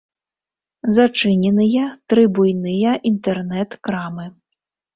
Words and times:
Зачыненыя 0.95 1.85
тры 2.11 2.25
буйныя 2.39 2.97
інтэрнэт-крамы. 3.13 4.25